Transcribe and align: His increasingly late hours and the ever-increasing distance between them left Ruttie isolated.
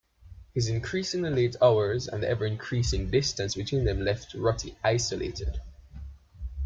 His 0.55 0.67
increasingly 0.67 1.29
late 1.29 1.55
hours 1.61 2.07
and 2.07 2.23
the 2.23 2.27
ever-increasing 2.27 3.11
distance 3.11 3.53
between 3.53 3.83
them 3.85 4.01
left 4.03 4.33
Ruttie 4.33 4.75
isolated. 4.83 5.61